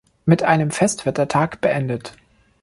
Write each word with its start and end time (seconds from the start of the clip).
Mit 0.25 0.41
einem 0.41 0.71
Fest 0.71 1.05
wird 1.05 1.19
der 1.19 1.27
Tag 1.27 1.61
beendet. 1.61 2.15